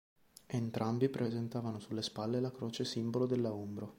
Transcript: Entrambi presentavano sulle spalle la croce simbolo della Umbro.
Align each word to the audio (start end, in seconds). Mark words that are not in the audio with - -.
Entrambi 0.47 1.09
presentavano 1.09 1.77
sulle 1.77 2.01
spalle 2.01 2.39
la 2.39 2.49
croce 2.49 2.83
simbolo 2.85 3.27
della 3.27 3.51
Umbro. 3.51 3.89